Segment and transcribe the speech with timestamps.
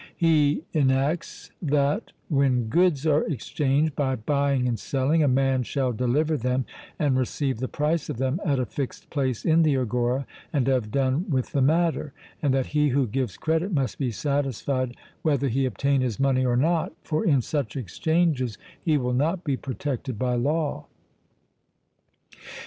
[0.17, 6.37] He enacts that 'when goods are exchanged by buying and selling, a man shall deliver
[6.37, 6.65] them
[6.97, 10.89] and receive the price of them at a fixed place in the agora, and have
[10.89, 15.65] done with the matter,' and that 'he who gives credit must be satisfied whether he
[15.67, 20.33] obtain his money or not, for in such exchanges he will not be protected by
[20.33, 20.87] law.